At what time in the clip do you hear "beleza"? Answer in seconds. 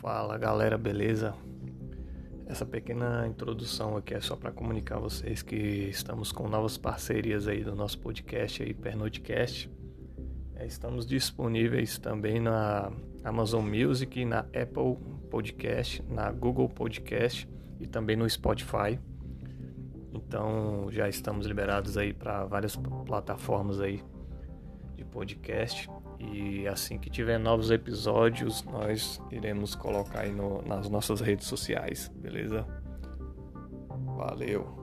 0.78-1.34, 32.14-32.66